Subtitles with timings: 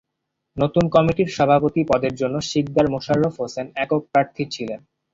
[0.57, 4.79] নতুন কমিটির সভাপতি পদের জন্য শিকদার মোশাররফ হোসেন একক প্রার্থী ছিলেন।